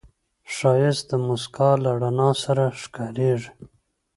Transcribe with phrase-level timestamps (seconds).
[0.55, 3.51] ښایست د موسکا له رڼا سره ښکاریږي